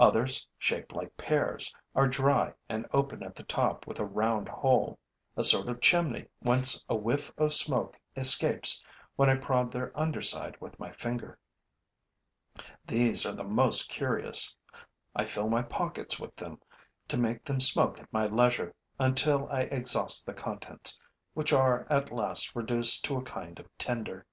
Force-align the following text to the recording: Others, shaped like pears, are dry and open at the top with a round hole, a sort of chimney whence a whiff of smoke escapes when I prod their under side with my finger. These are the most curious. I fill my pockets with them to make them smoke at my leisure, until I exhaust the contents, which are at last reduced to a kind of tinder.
Others, 0.00 0.48
shaped 0.58 0.94
like 0.94 1.16
pears, 1.16 1.72
are 1.94 2.08
dry 2.08 2.54
and 2.68 2.88
open 2.92 3.22
at 3.22 3.36
the 3.36 3.44
top 3.44 3.86
with 3.86 4.00
a 4.00 4.04
round 4.04 4.48
hole, 4.48 4.98
a 5.36 5.44
sort 5.44 5.68
of 5.68 5.80
chimney 5.80 6.26
whence 6.40 6.84
a 6.88 6.96
whiff 6.96 7.30
of 7.38 7.54
smoke 7.54 7.96
escapes 8.16 8.82
when 9.14 9.30
I 9.30 9.36
prod 9.36 9.70
their 9.70 9.96
under 9.96 10.22
side 10.22 10.60
with 10.60 10.80
my 10.80 10.90
finger. 10.90 11.38
These 12.84 13.24
are 13.24 13.32
the 13.32 13.44
most 13.44 13.88
curious. 13.88 14.56
I 15.14 15.24
fill 15.24 15.48
my 15.48 15.62
pockets 15.62 16.18
with 16.18 16.34
them 16.34 16.60
to 17.06 17.16
make 17.16 17.44
them 17.44 17.60
smoke 17.60 18.00
at 18.00 18.12
my 18.12 18.26
leisure, 18.26 18.74
until 18.98 19.46
I 19.52 19.60
exhaust 19.60 20.26
the 20.26 20.34
contents, 20.34 20.98
which 21.32 21.52
are 21.52 21.86
at 21.88 22.10
last 22.10 22.56
reduced 22.56 23.04
to 23.04 23.18
a 23.18 23.22
kind 23.22 23.60
of 23.60 23.68
tinder. 23.78 24.26